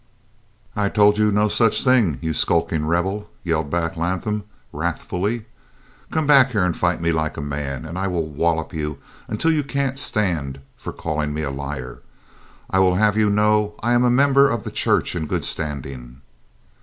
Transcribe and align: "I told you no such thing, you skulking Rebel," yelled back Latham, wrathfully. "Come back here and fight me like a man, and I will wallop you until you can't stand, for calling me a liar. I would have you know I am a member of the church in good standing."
"I 0.75 0.89
told 0.89 1.19
you 1.19 1.31
no 1.31 1.47
such 1.47 1.83
thing, 1.83 2.17
you 2.21 2.33
skulking 2.33 2.87
Rebel," 2.87 3.29
yelled 3.43 3.69
back 3.69 3.95
Latham, 3.95 4.45
wrathfully. 4.73 5.45
"Come 6.09 6.25
back 6.25 6.53
here 6.53 6.65
and 6.65 6.75
fight 6.75 6.99
me 6.99 7.11
like 7.11 7.37
a 7.37 7.39
man, 7.39 7.85
and 7.85 7.99
I 7.99 8.07
will 8.07 8.25
wallop 8.25 8.73
you 8.73 8.97
until 9.27 9.51
you 9.51 9.63
can't 9.63 9.99
stand, 9.99 10.59
for 10.75 10.91
calling 10.91 11.35
me 11.35 11.43
a 11.43 11.51
liar. 11.51 11.99
I 12.67 12.79
would 12.79 12.97
have 12.97 13.15
you 13.15 13.29
know 13.29 13.75
I 13.83 13.93
am 13.93 14.03
a 14.03 14.09
member 14.09 14.49
of 14.49 14.63
the 14.63 14.71
church 14.71 15.15
in 15.15 15.27
good 15.27 15.45
standing." 15.45 16.21